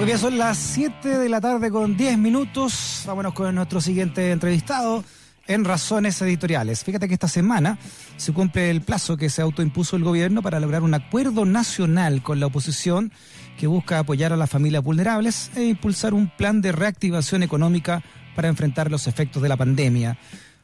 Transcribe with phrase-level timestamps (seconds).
[0.00, 3.02] Muy bien, son las 7 de la tarde con 10 minutos.
[3.06, 5.04] Vámonos con nuestro siguiente entrevistado
[5.46, 6.84] en Razones Editoriales.
[6.84, 7.78] Fíjate que esta semana
[8.16, 12.40] se cumple el plazo que se autoimpuso el gobierno para lograr un acuerdo nacional con
[12.40, 13.12] la oposición
[13.58, 18.02] que busca apoyar a las familias vulnerables e impulsar un plan de reactivación económica
[18.34, 20.16] para enfrentar los efectos de la pandemia.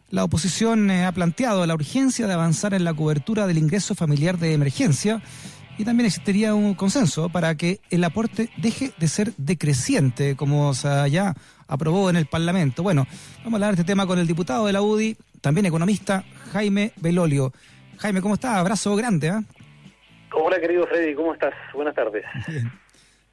[0.08, 4.38] La oposición eh, ha planteado la urgencia de avanzar en la cobertura del ingreso familiar
[4.38, 5.20] de emergencia
[5.78, 10.88] y también existiría un consenso para que el aporte deje de ser decreciente, como se
[11.10, 11.34] ya
[11.68, 12.82] aprobó en el Parlamento.
[12.82, 13.06] Bueno,
[13.38, 16.92] vamos a hablar de este tema con el diputado de la UDI, también economista, Jaime
[16.96, 17.52] Belolio.
[17.98, 18.56] Jaime, ¿cómo estás?
[18.56, 19.42] Abrazo grande, ¿ah?
[20.32, 21.54] Hola, querido Freddy, ¿cómo estás?
[21.74, 22.24] Buenas tardes.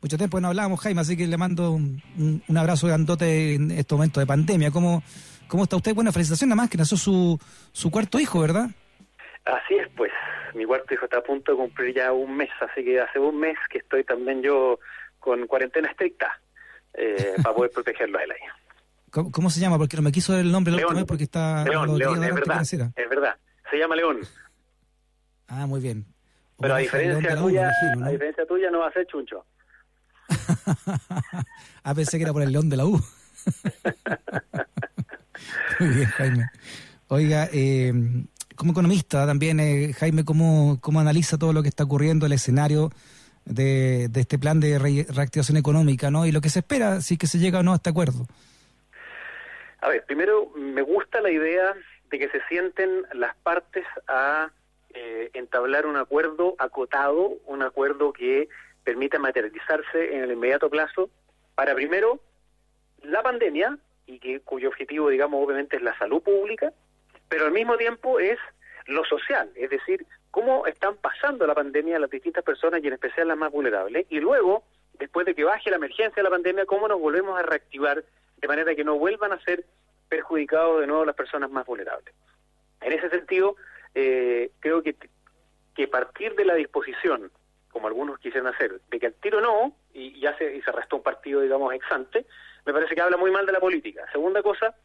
[0.02, 4.20] Mucho tiempo no hablábamos, Jaime, así que le mando un, abrazo grandote en este momento
[4.20, 4.70] de pandemia.
[4.70, 5.02] ¿Cómo,
[5.48, 5.96] cómo está usted?
[5.96, 7.40] Buena felicitación, nada más que nació su,
[7.72, 8.70] su cuarto hijo, ¿verdad?
[9.46, 10.12] Así es, pues
[10.56, 13.40] mi cuarto hijo está a punto de cumplir ya un mes, así que hace un
[13.40, 14.80] mes que estoy también yo
[15.20, 16.40] con cuarentena estricta
[16.94, 18.40] eh, para poder protegerlo a él ahí.
[19.32, 19.78] ¿Cómo, se llama?
[19.78, 21.64] Porque no me quiso el nombre la última porque está...
[21.66, 23.38] León, León, es verdad, es verdad.
[23.70, 24.22] Se llama León.
[25.48, 26.06] Ah, muy bien.
[26.60, 28.06] Pero a diferencia, tuya, ¿no?
[28.06, 29.46] a diferencia tuya no va a ser chuncho.
[31.84, 33.00] ah, pensé que era por el León de la U.
[35.80, 36.50] muy bien, Jaime.
[37.10, 37.94] Oiga, eh,
[38.56, 42.90] como economista también, eh, Jaime, ¿cómo, ¿cómo analiza todo lo que está ocurriendo, el escenario
[43.46, 46.26] de, este plan de reactivación económica ¿no?
[46.26, 48.26] y lo que se espera si que se llega o no a este acuerdo?
[49.82, 51.74] A ver, primero me gusta la idea
[52.10, 54.52] de que se sienten las partes a
[54.94, 58.48] eh, entablar un acuerdo acotado, un acuerdo que
[58.84, 61.10] permita materializarse en el inmediato plazo
[61.56, 62.20] para primero
[63.02, 66.72] la pandemia y que cuyo objetivo digamos obviamente es la salud pública
[67.34, 68.38] pero al mismo tiempo es
[68.86, 73.28] lo social, es decir, cómo están pasando la pandemia las distintas personas y en especial
[73.28, 74.64] las más vulnerables, y luego,
[75.00, 78.04] después de que baje la emergencia de la pandemia, cómo nos volvemos a reactivar
[78.38, 79.66] de manera que no vuelvan a ser
[80.10, 82.14] perjudicados de nuevo las personas más vulnerables.
[82.82, 83.56] En ese sentido,
[83.96, 84.96] eh, creo que,
[85.74, 87.32] que partir de la disposición,
[87.72, 90.98] como algunos quisieran hacer, de que al tiro no, y ya se, y se arrestó
[90.98, 92.28] un partido, digamos, exante,
[92.64, 94.06] me parece que habla muy mal de la política.
[94.12, 94.76] Segunda cosa,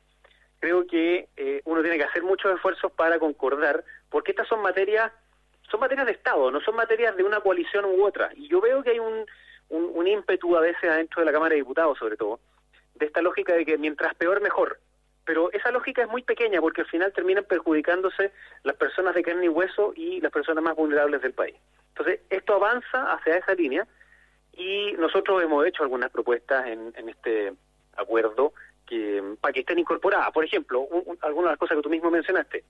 [0.60, 5.12] creo que eh, uno tiene que hacer muchos esfuerzos para concordar, porque estas son materias,
[5.70, 8.30] son materias de Estado, no son materias de una coalición u otra.
[8.34, 9.24] Y yo veo que hay un,
[9.69, 12.41] un, ímpetu a veces adentro de la Cámara de Diputados, sobre todo,
[12.94, 14.80] de esta lógica de que mientras peor, mejor.
[15.24, 18.32] Pero esa lógica es muy pequeña porque al final terminan perjudicándose
[18.62, 21.56] las personas de carne y hueso y las personas más vulnerables del país.
[21.90, 23.86] Entonces, esto avanza hacia esa línea
[24.54, 27.52] y nosotros hemos hecho algunas propuestas en, en este
[27.94, 28.54] acuerdo
[28.88, 30.31] que para que estén incorporadas.
[30.32, 30.88] Por ejemplo,
[31.21, 32.65] algunas de las cosas que tú mismo mencionaste,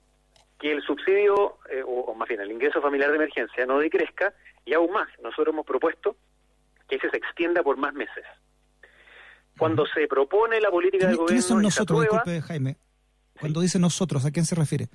[0.59, 4.33] que el subsidio, eh, o, más bien el ingreso familiar de emergencia, no decrezca,
[4.65, 6.17] y aún más, nosotros hemos propuesto
[6.87, 8.25] que ese se extienda por más meses.
[9.57, 11.27] Cuando se propone la política del gobierno...
[11.27, 12.01] ¿Quiénes son nosotros?
[12.01, 12.77] Disculpe, Jaime.
[13.39, 14.87] Cuando dice nosotros, ¿a quién se refiere?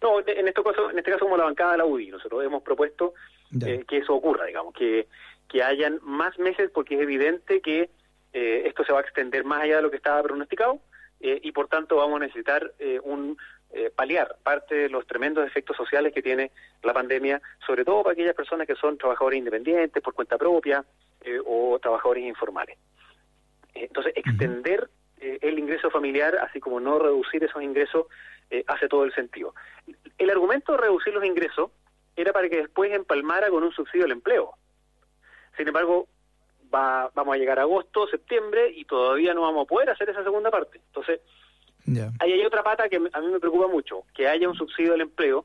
[0.00, 2.62] No, en este caso, en este caso como la bancada de la UDI, nosotros hemos
[2.62, 3.14] propuesto
[3.64, 5.06] eh, que eso ocurra, digamos, que,
[5.48, 7.90] que hayan más meses porque es evidente que
[8.32, 10.80] eh, esto se va a extender más allá de lo que estaba pronosticado
[11.20, 13.36] eh, y por tanto vamos a necesitar eh, un
[13.96, 16.50] paliar parte de los tremendos efectos sociales que tiene
[16.82, 20.84] la pandemia, sobre todo para aquellas personas que son trabajadores independientes por cuenta propia
[21.46, 22.76] o trabajadores informales.
[23.72, 28.08] Entonces, extender el ingreso familiar, así como no reducir esos ingresos,
[28.66, 29.54] hace todo el sentido.
[30.18, 31.70] El argumento de reducir los ingresos
[32.14, 34.52] era para que después empalmara con un subsidio al empleo.
[35.56, 36.08] Sin embargo,
[36.72, 40.50] vamos a llegar a agosto, septiembre y todavía no vamos a poder hacer esa segunda
[40.50, 40.80] parte.
[40.88, 41.20] Entonces,
[42.18, 45.00] ahí hay otra pata que a mí me preocupa mucho, que haya un subsidio al
[45.00, 45.44] empleo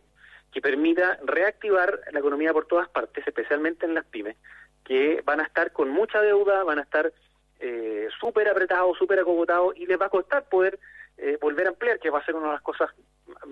[0.52, 4.38] que permita reactivar la economía por todas partes, especialmente en las pymes,
[4.84, 7.12] que van a estar con mucha deuda, van a estar
[7.60, 10.80] eh, súper apretados, súper acogotados y les va a costar poder
[11.18, 12.90] eh, volver a emplear, que va a ser una de las cosas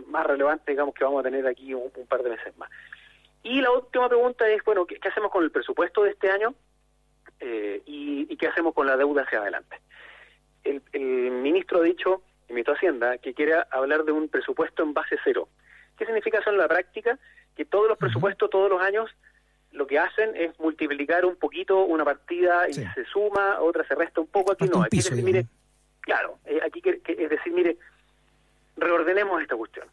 [0.08, 2.70] más relevantes, digamos, que vamos a tener aquí un, par de meses más.
[3.44, 6.54] Y la última pregunta es, bueno, ¿qué, hacemos con el presupuesto de este año?
[7.40, 9.80] Eh, y, qué hacemos con la deuda hacia adelante.
[10.64, 10.82] El,
[11.32, 15.48] ministro ha dicho, en mi Hacienda, que quiere hablar de un presupuesto en base cero.
[15.98, 17.18] ¿Qué significa eso en la práctica?
[17.56, 19.10] Que todos los presupuestos, todos los años,
[19.72, 24.22] lo que hacen es multiplicar un poquito una partida y se suma, otra se resta
[24.22, 24.52] un poco.
[24.52, 25.46] Aquí no, aquí decir, mire,
[26.02, 27.78] claro, eh, aquí es decir, mire,
[28.76, 29.88] reordenemos esta cuestión.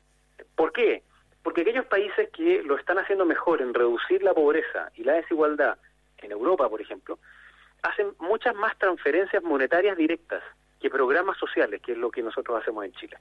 [0.56, 1.02] ¿Por qué?
[1.42, 5.76] Porque aquellos países que lo están haciendo mejor en reducir la pobreza y la desigualdad
[6.24, 7.18] en Europa, por ejemplo,
[7.82, 10.42] hacen muchas más transferencias monetarias directas
[10.80, 13.16] que programas sociales, que es lo que nosotros hacemos en Chile.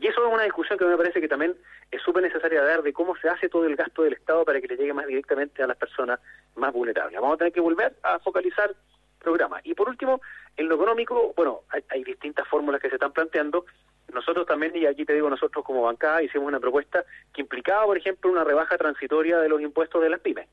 [0.00, 1.54] Y eso es una discusión que me parece que también
[1.90, 4.68] es súper necesaria dar de cómo se hace todo el gasto del Estado para que
[4.68, 6.20] le llegue más directamente a las personas
[6.56, 7.20] más vulnerables.
[7.20, 8.74] Vamos a tener que volver a focalizar
[9.20, 9.60] programa.
[9.62, 10.20] Y por último,
[10.56, 13.66] en lo económico, bueno, hay, distintas fórmulas que se están planteando.
[14.12, 17.98] Nosotros también, y aquí te digo, nosotros como bancada hicimos una propuesta que implicaba, por
[17.98, 20.48] ejemplo, una rebaja transitoria de los impuestos de las pymes,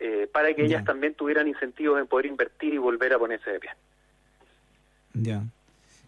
[0.00, 3.60] eh, para que ellas también tuvieran incentivos en poder invertir y volver a ponerse de
[3.60, 3.70] pie.
[5.12, 5.42] Ya.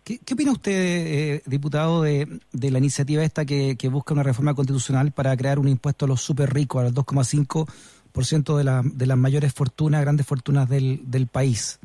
[0.02, 5.36] ¿Qué, opina usted, eh, diputado, de, la iniciativa esta que, busca una reforma constitucional para
[5.36, 10.00] crear un impuesto a los súper ricos, al 2,5% de, la, de las mayores fortunas,
[10.00, 11.78] grandes fortunas del, del país?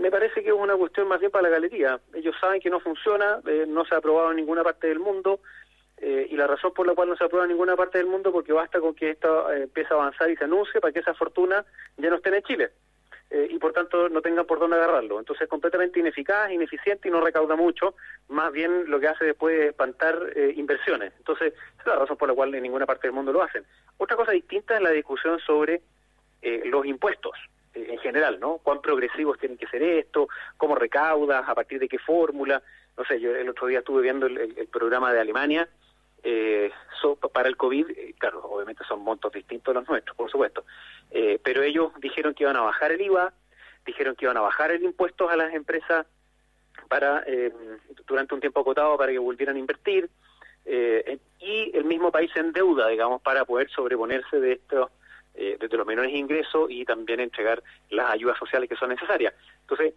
[0.00, 2.00] Me parece que es una cuestión más bien para la galería.
[2.14, 5.40] Ellos saben que no funciona, eh, no se ha aprobado en ninguna parte del mundo,
[6.00, 8.32] eh, y la razón por la cual no se aprueba en ninguna parte del mundo
[8.32, 11.64] porque basta con que esto empiece a avanzar y se anuncie para que esa fortuna
[11.96, 12.70] ya no esté en Chile.
[13.30, 15.18] Eh, y por tanto no tengan por dónde agarrarlo.
[15.18, 17.94] Entonces es completamente ineficaz, ineficiente y no recauda mucho,
[18.28, 21.12] más bien lo que hace después es espantar eh, inversiones.
[21.18, 23.64] Entonces esa es la razón por la cual en ninguna parte del mundo lo hacen.
[23.98, 25.82] Otra cosa distinta es la discusión sobre
[26.40, 27.32] eh, los impuestos
[27.74, 28.58] en general, ¿no?
[28.58, 32.60] Cuán progresivos tienen que ser esto, cómo recaudas, a partir de qué fórmula.
[32.96, 35.68] No sé, yo el otro día estuve viendo el, programa de Alemania
[36.30, 36.70] eh,
[37.32, 37.86] para el COVID,
[38.18, 40.64] claro, obviamente son montos distintos a los nuestros, por supuesto,
[41.10, 43.32] eh, pero ellos dijeron que iban a bajar el IVA,
[43.86, 46.06] dijeron que iban a bajar el impuesto a las empresas
[46.88, 47.52] para eh,
[48.06, 50.10] durante un tiempo acotado para que volvieran a invertir
[50.66, 54.90] eh, y el mismo país en deuda, digamos, para poder sobreponerse de estos
[55.34, 59.32] de los menores ingresos y también entregar las ayudas sociales que son necesarias.
[59.60, 59.94] Entonces,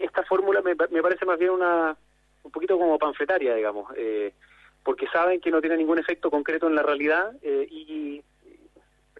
[0.00, 1.94] esta fórmula me, me, parece más bien una
[2.42, 3.92] un poquito como panfletaria, digamos,
[4.86, 8.22] porque saben que no tiene ningún efecto concreto en la realidad y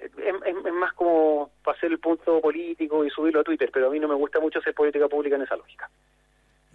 [0.00, 4.08] es, más como hacer el punto político y subirlo a Twitter, pero a mí no
[4.08, 5.90] me gusta mucho hacer política pública en esa lógica.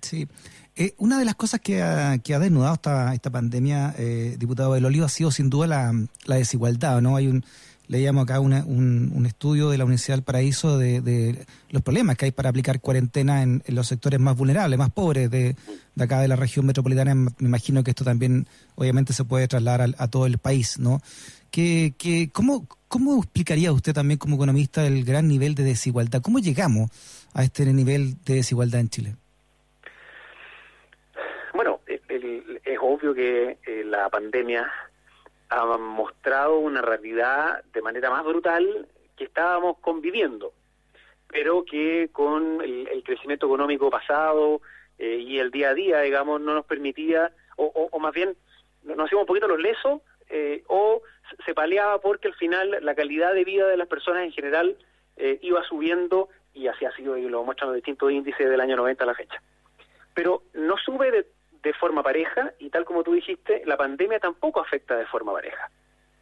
[0.02, 0.28] Sí.
[0.76, 4.74] Eh, una de las cosas que ha, que ha desnudado esta, esta pandemia, eh, diputado
[4.74, 7.16] del Olivo, ha sido sin duda la desigualdad, ¿no?
[7.16, 7.44] Hay un,
[7.88, 12.26] leíamos acá un, un, estudio de la Universidad del Paraíso de, de, los problemas que
[12.26, 15.56] hay para aplicar cuarentena en, los sectores más vulnerables, más pobres de,
[15.96, 17.16] de, acá de la región metropolitana.
[17.16, 21.02] Me imagino que esto también, obviamente, se puede trasladar a, a todo el país, ¿no?
[21.52, 26.22] Que, que, ¿cómo, ¿Cómo explicaría usted también como economista el gran nivel de desigualdad?
[26.22, 26.92] ¿Cómo llegamos
[27.34, 29.16] a este nivel de desigualdad en Chile?
[31.54, 34.70] Bueno, es obvio que eh, la pandemia
[35.52, 38.88] ha mostrado una realidad de manera más brutal
[39.18, 40.54] que estábamos conviviendo,
[41.28, 44.62] pero que con el, crecimiento económico pasado
[44.98, 48.38] eh, y el día a día, digamos, no nos permitía, o, más bien
[48.84, 51.02] nos hacíamos un poquito los lesos, eh, o
[51.46, 54.78] se paliaba porque al final la calidad de vida de las personas en general
[55.18, 58.78] eh, iba subiendo y así ha sido y lo muestran los distintos índices del año
[58.78, 59.42] 90 a la fecha.
[60.14, 61.28] Pero no sube de,
[61.64, 65.70] de forma pareja y tal como tú dijiste, la pandemia tampoco afecta de forma pareja.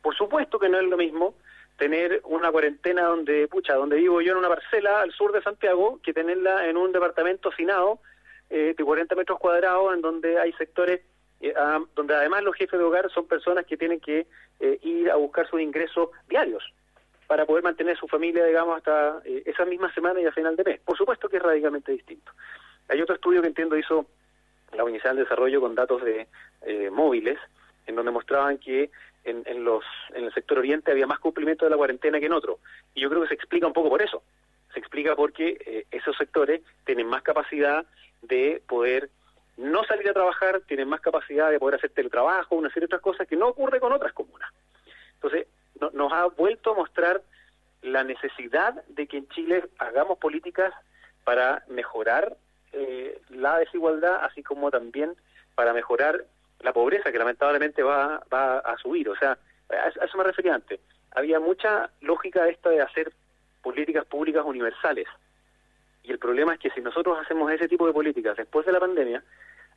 [0.02, 1.36] Por supuesto que no es lo mismo
[1.78, 6.00] tener una cuarentena donde, pucha, donde vivo yo en una parcela al sur de Santiago,
[6.04, 8.00] que tenerla en un departamento hacinado
[8.50, 11.02] eh, de 40 metros cuadrados, en donde hay sectores
[11.42, 11.54] eh,
[11.96, 14.28] donde además los jefes de hogar son personas que tienen que
[14.60, 16.64] eh, ir a buscar sus ingresos diarios
[17.28, 20.64] para poder mantener su familia, digamos, hasta eh, esa misma semana y a final de
[20.64, 20.80] mes.
[20.82, 22.32] Por supuesto que es radicalmente distinto.
[22.90, 24.08] Hay otro estudio que entiendo hizo
[24.76, 26.28] la Universidad de Desarrollo con datos de
[26.92, 27.38] móviles,
[27.88, 28.92] en donde mostraban que
[29.24, 29.84] en, en, los,
[30.14, 32.60] en el sector oriente había más cumplimiento de la cuarentena que en otro.
[32.94, 34.24] Y yo creo que se explica un poco por eso.
[34.74, 37.86] Se explica porque esos sectores tienen más capacidad
[38.22, 39.10] de poder
[39.58, 43.02] no salir a trabajar, tienen más capacidad de poder hacer teletrabajo, una serie de otras
[43.02, 44.50] cosas que no ocurre con otras comunas.
[45.16, 45.48] Entonces,
[45.94, 47.22] nos ha vuelto a mostrar
[47.82, 50.74] la necesidad de que en Chile hagamos políticas
[51.26, 52.38] para mejorar
[52.74, 55.14] eh, la desigualdad, así como también
[55.56, 56.26] para mejorar
[56.62, 59.10] la pobreza, que lamentablemente va, va a subir.
[59.10, 59.38] O sea,
[59.70, 60.80] a eso me refería antes.
[61.12, 63.12] Había mucha lógica esta de hacer
[63.62, 65.08] políticas públicas universales.
[66.04, 68.80] Y el problema es que si nosotros hacemos ese tipo de políticas después de la
[68.80, 69.24] pandemia,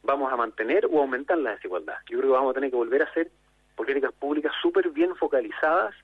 [0.02, 1.96] vamos a mantener o aumentar la desigualdad.
[2.08, 3.30] Yo creo que vamos a tener que volver a hacer
[3.76, 5.94] políticas públicas súper bien focalizadas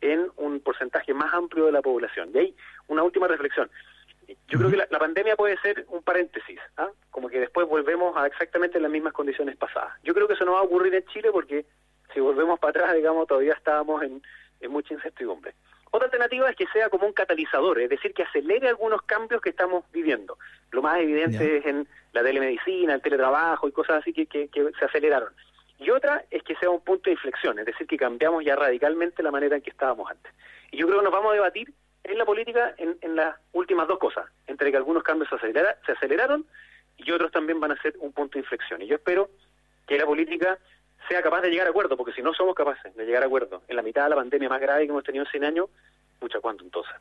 [0.00, 2.30] en un porcentaje más amplio de la población.
[2.34, 2.56] Y ahí,
[2.88, 3.70] una última reflexión.
[4.48, 6.88] Yo creo que la, pandemia puede ser un paréntesis, ¿ah?
[7.10, 9.92] como que después volvemos a exactamente las mismas condiciones pasadas.
[10.02, 11.66] Yo creo que eso no va a ocurrir en Chile porque
[12.12, 14.22] si volvemos para atrás, digamos, todavía estábamos en,
[14.60, 15.54] en mucha incertidumbre.
[15.94, 19.50] Otra alternativa es que sea como un catalizador, es decir, que acelere algunos cambios que
[19.50, 20.36] estamos viviendo.
[20.72, 24.84] Lo más evidente es en la telemedicina, el teletrabajo y cosas así que, que, se
[24.84, 25.32] aceleraron.
[25.78, 29.22] Y otra es que sea un punto de inflexión, es decir, que cambiamos ya radicalmente
[29.22, 30.32] la manera en que estábamos antes.
[30.72, 31.72] Y yo creo que nos vamos a debatir
[32.04, 35.92] en la política en, en las últimas dos cosas, entre que algunos cambios se, se
[35.92, 36.46] aceleraron
[36.96, 38.82] y otros también van a ser un punto de inflexión.
[38.82, 39.30] Y yo espero
[39.86, 40.58] que la política
[41.08, 43.62] sea capaz de llegar a acuerdo, porque si no somos capaces de llegar a acuerdo
[43.68, 45.68] en la mitad de la pandemia más grave que hemos tenido en 100 años,
[46.20, 46.94] mucha cuánto entonces.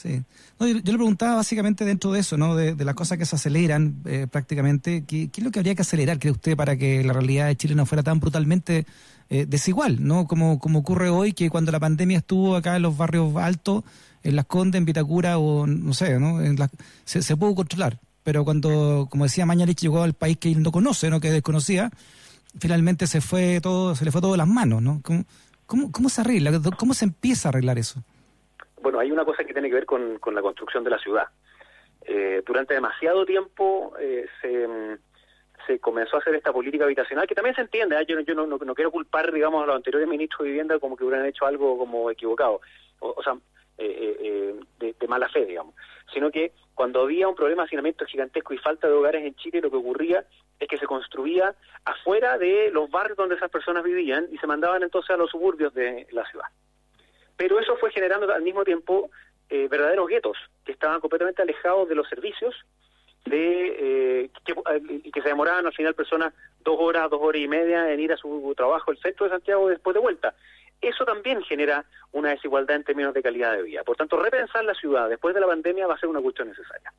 [0.00, 0.22] Sí.
[0.60, 2.54] yo, le preguntaba básicamente dentro de eso, ¿no?
[2.54, 6.20] De, las cosas que se aceleran eh, prácticamente, ¿qué, es lo que habría que acelerar,
[6.20, 8.86] cree usted, para que la realidad de Chile no fuera tan brutalmente
[9.28, 10.28] eh, desigual, ¿no?
[10.28, 13.82] Como, como ocurre hoy, que cuando la pandemia estuvo acá en los barrios altos,
[14.22, 16.40] en Las Condes, en Vitacura o no sé, ¿no?
[16.42, 16.56] En
[17.04, 17.98] se, se pudo controlar.
[18.22, 21.18] Pero cuando, como decía Mañalich, llegó al país que él no conoce, ¿no?
[21.18, 21.90] Que desconocía,
[22.60, 25.00] finalmente se fue todo, se le fue todo de las manos, ¿no?
[25.02, 25.24] ¿Cómo,
[25.66, 26.60] cómo, cómo se arregla?
[26.76, 28.04] ¿Cómo se empieza a arreglar eso?
[28.80, 31.28] Bueno, hay una cosa que tiene que ver con, la construcción de la ciudad.
[32.02, 37.60] Eh, durante demasiado tiempo eh, se, comenzó a hacer esta política habitacional, que también se
[37.60, 38.06] entiende, ¿eh?
[38.06, 41.26] yo, yo no, quiero culpar, digamos, a los anteriores ministros de vivienda como que hubieran
[41.26, 42.62] hecho algo como equivocado,
[43.00, 43.36] o, sea,
[43.76, 45.74] de, mala fe, digamos,
[46.12, 49.60] sino que cuando había un problema de hacinamiento gigantesco y falta de hogares en Chile,
[49.60, 50.24] lo que ocurría
[50.58, 51.54] es que se construía
[51.84, 55.74] afuera de los barrios donde esas personas vivían y se mandaban entonces a los suburbios
[55.74, 56.46] de la ciudad.
[57.38, 59.10] Pero eso fue generando al mismo tiempo
[59.48, 62.54] eh, verdaderos guetos que estaban completamente alejados de los servicios
[63.24, 67.48] de eh, que, eh, que se demoraban al final personas dos horas, dos horas y
[67.48, 70.34] media en ir a su trabajo el centro de Santiago después de vuelta.
[70.80, 73.84] Eso también genera una desigualdad en términos de calidad de vida.
[73.84, 76.92] Por tanto, repensar la ciudad después de la pandemia va a ser una cuestión necesaria.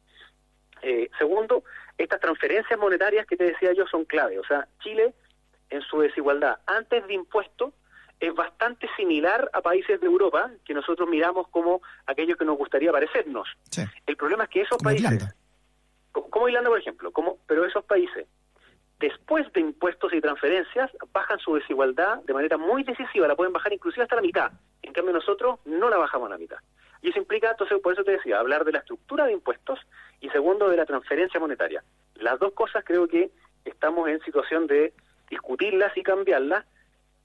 [1.18, 1.64] segundo,
[1.98, 4.40] estas transferencias monetarias que te decía yo son clave.
[4.40, 5.14] O sea, Chile,
[5.70, 7.74] en su desigualdad antes de impuestos,
[8.20, 12.92] es bastante similar a países de Europa que nosotros miramos como aquellos que nos gustaría
[12.92, 13.48] parecernos.
[14.06, 15.34] El problema es que esos países,
[16.12, 18.28] como Irlanda por ejemplo, como, pero esos países,
[19.00, 23.72] después de impuestos y transferencias, bajan su desigualdad de manera muy decisiva, la pueden bajar
[23.72, 24.52] inclusive hasta la mitad.
[24.82, 26.58] En cambio nosotros no la bajamos a la mitad.
[27.02, 29.80] Y eso implica, entonces, por eso te decía, hablar de la estructura de impuestos
[30.20, 31.82] y segundo, de la transferencia monetaria.
[32.16, 33.32] Las dos cosas creo que
[33.64, 34.94] estamos en situación de
[35.30, 36.66] discutirlas y cambiarlas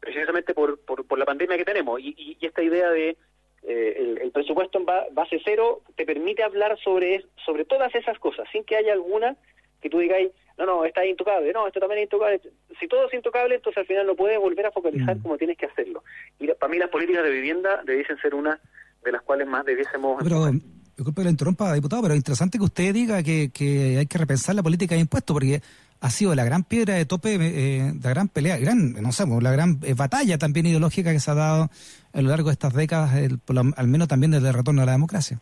[0.05, 2.01] precisamente por, por, la pandemia que tenemos.
[2.01, 3.17] Y, esta idea de
[3.63, 8.65] eh, el, presupuesto en base cero te permite hablar sobre, sobre todas esas cosas, sin
[8.65, 9.37] que haya alguna
[9.81, 10.19] que tú digas,
[10.57, 12.41] no, no, está intocable, no, esto también es intocable.
[12.81, 15.23] Si todo es intocable, entonces al final no puedes volver a focalizar mm.
[15.23, 16.05] como tienes que hacerlo.
[16.39, 18.59] Y para mí las políticas de vivienda debiesen ser una
[19.03, 20.23] de las cuales más debiésemos...
[20.23, 20.51] Pero,
[20.97, 24.19] disculpe que le interrumpa, diputado, pero es interesante que usted diga que, que hay que
[24.19, 25.61] repensar la política de impuestos, porque
[26.05, 29.53] ha sido la gran piedra de tope, eh, la gran pelea, gran, no sé, la
[29.53, 31.71] gran eh, batalla también ideológica que se ha dado
[32.13, 35.39] a lo largo de estas décadas, al menos también desde el retorno a la democracia.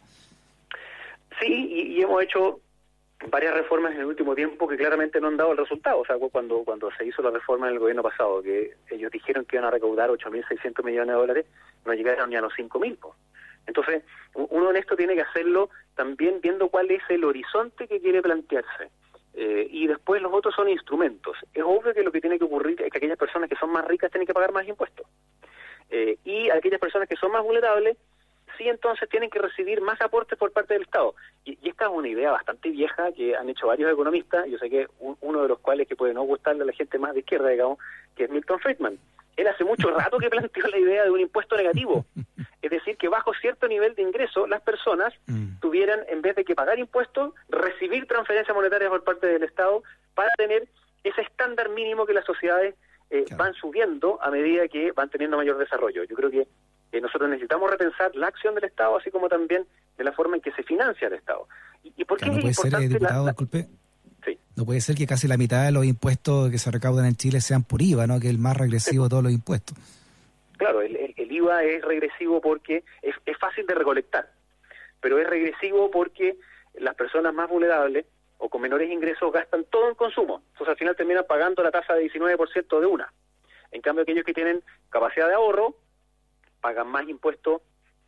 [1.40, 2.60] Sí, y, hemos hecho
[3.28, 5.98] varias reformas en el último tiempo que claramente no han dado el resultado.
[5.98, 9.44] O sea, cuando, cuando se hizo la reforma en el gobierno pasado, que ellos dijeron
[9.44, 11.46] que iban a recaudar 8.600 millones de dólares,
[11.84, 12.98] no llegaron ni a los 5.000.
[13.66, 14.04] Entonces,
[14.34, 18.90] uno en esto tiene que hacerlo también viendo cuál es el horizonte que quiere plantearse.
[19.34, 21.36] Eh, y después los otros son instrumentos.
[21.54, 23.84] Es obvio que lo que tiene que ocurrir es que aquellas personas que son más
[23.86, 25.06] ricas tienen que pagar más impuestos.
[25.90, 27.96] Eh, y aquellas personas que son más vulnerables,
[28.56, 31.14] sí entonces tienen que recibir más aportes por parte del Estado.
[31.44, 34.86] Y, esta es una idea bastante vieja que han hecho varios economistas, yo sé que
[34.98, 37.78] uno de los cuales que puede no gustarle a la gente más de izquierda, digamos,
[38.16, 38.98] que es Milton Friedman.
[39.36, 42.04] Él hace mucho rato que planteó la idea de un impuesto negativo.
[42.72, 45.58] Es decir, que bajo cierto nivel de ingreso las personas mm.
[45.60, 49.82] tuvieran, en vez de que pagar impuestos, recibir transferencias monetarias por parte del Estado
[50.14, 50.66] para tener
[51.04, 52.74] ese estándar mínimo que las sociedades
[53.10, 56.04] eh, van subiendo a medida que van teniendo mayor desarrollo.
[56.04, 56.46] Yo creo que
[56.98, 59.66] nosotros necesitamos repensar la acción del Estado, así como también
[59.98, 61.46] de la forma en que se financia el Estado.
[61.82, 63.68] ¿Y, por qué no puede ser, diputado, disculpe,
[64.56, 67.42] no puede ser que casi la mitad de los impuestos que se recaudan en Chile
[67.42, 68.18] sean por IVA, ¿no?
[68.18, 69.76] que es el más regresivo de todos los impuestos.
[70.62, 74.30] Claro, el, IVA es regresivo porque es, fácil de recolectar,
[75.00, 76.36] pero es regresivo porque
[76.74, 78.06] las personas más vulnerables
[78.38, 80.40] o con menores ingresos gastan todo en consumo.
[80.52, 83.12] Entonces al final terminan pagando la tasa de 19% de una.
[83.72, 85.74] En cambio aquellos que tienen capacidad de ahorro
[86.60, 87.62] pagan más impuestos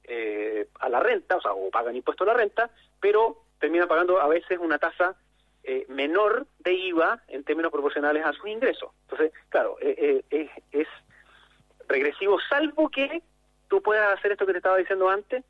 [0.04, 2.70] eh, a la renta, o sea, o pagan impuesto a la renta,
[3.00, 5.16] pero terminan pagando a veces una tasa
[5.66, 8.90] eh, menor de IVA en términos proporcionales a sus ingresos.
[9.04, 10.88] Entonces, claro, eh, eh, es,
[11.94, 13.22] regresivo, salvo que
[13.68, 15.44] tú puedas hacer esto que te estaba diciendo antes,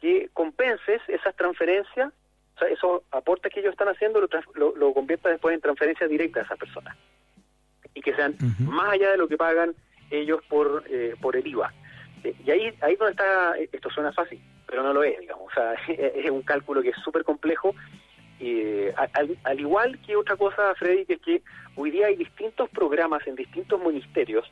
[0.00, 2.12] que compenses esas transferencias,
[2.56, 4.20] o sea, esos aportes que ellos están haciendo,
[4.54, 6.96] lo, lo, conviertas después en transferencias directas a esas personas.
[7.94, 9.74] Y que sean más allá de lo que pagan
[10.10, 10.84] ellos por,
[11.20, 11.72] por el IVA.
[12.44, 15.50] y ahí, ahí donde está, esto suena fácil, pero no lo es, digamos.
[15.50, 17.74] O sea, es un cálculo que es súper complejo
[18.40, 18.92] eh,
[19.44, 21.42] al, igual que otra cosa, Freddy, que es que
[21.76, 24.50] hoy día hay distintos programas en distintos ministerios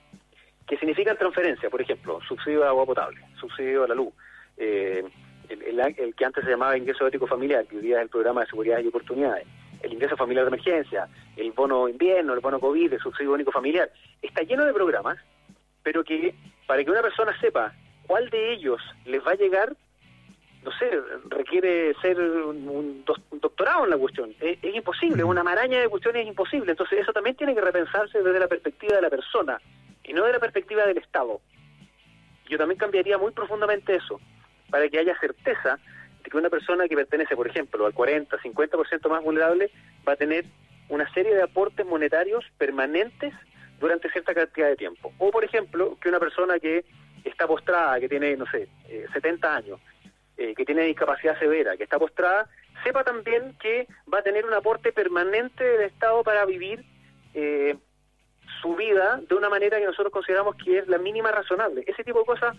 [0.66, 4.12] que significan transferencia, por ejemplo, subsidio de agua potable, subsidio a la luz,
[4.57, 5.04] eh,
[5.49, 8.47] el, que antes se llamaba ingreso ético familiar, que hoy día es el programa de
[8.47, 9.47] seguridad y oportunidades,
[9.83, 13.90] el ingreso familiar de emergencia, el bono invierno, el bono COVID, el subsidio único familiar,
[14.21, 15.19] está lleno de programas,
[15.83, 16.35] pero que
[16.66, 17.75] para que una persona sepa
[18.07, 19.75] cuál de ellos les va a llegar,
[20.62, 20.88] no sé,
[21.28, 24.33] requiere ser un, doctorado en la cuestión.
[24.40, 26.71] Es, imposible, una maraña de cuestiones es imposible.
[26.71, 29.61] Entonces eso también tiene que repensarse desde la perspectiva de la persona
[30.05, 31.41] y no de la perspectiva del Estado.
[32.49, 34.21] Yo también cambiaría muy profundamente eso,
[34.71, 35.79] para que haya certeza
[36.23, 39.71] de que una persona que pertenece, por ejemplo, al 40, 50% más vulnerable,
[40.07, 40.45] va a tener
[40.89, 43.33] una serie de aportes monetarios permanentes
[43.81, 45.13] durante cierta cantidad de tiempo.
[45.19, 46.85] O, por ejemplo, que una persona que
[47.25, 48.69] está postrada, que tiene, no sé,
[49.13, 49.81] 70 eh, años,
[50.37, 52.49] eh, que tiene discapacidad severa, que está postrada,
[52.85, 56.85] sepa también que va a tener un aporte permanente del Estado para vivir
[57.35, 57.77] eh,
[58.62, 61.85] su vida de una manera que nosotros consideramos que es la mínima razonable.
[61.87, 62.57] Ese tipo de cosas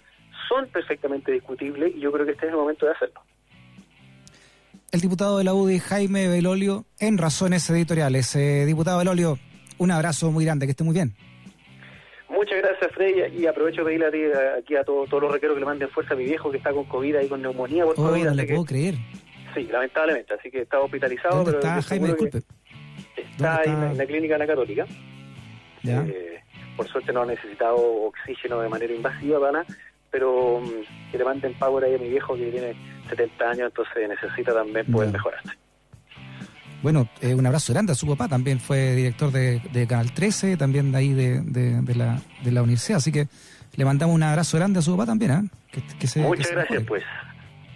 [0.48, 3.22] son perfectamente discutibles y yo creo que este es el momento de hacerlo.
[4.91, 8.36] El diputado de la UDI, Jaime Belolio, en Razones Editoriales.
[8.36, 9.39] Eh, diputado Belolio,
[9.79, 11.15] un abrazo muy grande, que esté muy bien.
[12.29, 15.65] Muchas gracias, Freddy, y aprovecho de pedirle a aquí a todos los requeros que le
[15.65, 18.25] manden fuerza a mi viejo que está con COVID y con neumonía por oh, COVID.
[18.25, 18.95] No le puedo creer.
[19.55, 21.38] Sí, lamentablemente, así que está hospitalizado.
[21.43, 22.07] ¿Dónde está Jaime?
[22.07, 22.41] Disculpe.
[23.15, 24.86] Está, ahí en la clínica de la Católica.
[25.84, 26.42] Eh,
[26.75, 29.66] por suerte no ha necesitado oxígeno de manera invasiva, Pana,
[30.10, 32.75] pero mm, que le manden power ahí a mi viejo que tiene
[33.10, 35.52] 70 años, entonces necesita también poder mejorarse.
[36.82, 40.92] Bueno, eh, un abrazo grande a su papá, también fue director de, Canal 13, también
[40.92, 43.28] de ahí de, de, la, de la universidad, así que
[43.75, 45.32] le mandamos un abrazo grande a su papá también.
[45.32, 45.82] ¿eh?
[46.00, 47.04] Que, Muchas gracias, pues.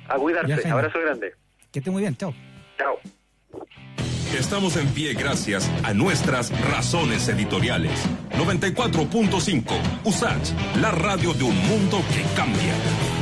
[0.08, 1.34] A cuidarse, abrazo grande.
[1.72, 2.34] Que esté muy bien, chao.
[2.78, 3.00] Chao.
[4.36, 7.92] Estamos en pie gracias a nuestras razones editoriales.
[8.38, 9.64] 94.5
[10.04, 13.17] USACH, la radio de un mundo que cambia.